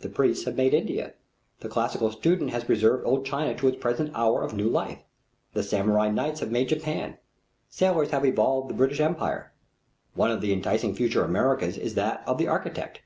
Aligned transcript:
The 0.00 0.10
priests 0.10 0.44
have 0.44 0.54
made 0.54 0.74
India. 0.74 1.14
The 1.60 1.68
classical 1.70 2.12
student 2.12 2.50
has 2.50 2.64
preserved 2.64 3.06
Old 3.06 3.24
China 3.24 3.54
to 3.56 3.68
its 3.68 3.78
present 3.78 4.10
hour 4.14 4.42
of 4.42 4.52
new 4.52 4.68
life. 4.68 4.98
The 5.54 5.62
samurai 5.62 6.10
knights 6.10 6.40
have 6.40 6.50
made 6.50 6.68
Japan. 6.68 7.16
Sailors 7.70 8.10
have 8.10 8.26
evolved 8.26 8.68
the 8.68 8.74
British 8.74 9.00
Empire. 9.00 9.54
One 10.12 10.30
of 10.30 10.42
the 10.42 10.52
enticing 10.52 10.94
future 10.94 11.24
Americas 11.24 11.78
is 11.78 11.94
that 11.94 12.22
of 12.26 12.36
the 12.36 12.48
architect. 12.48 13.00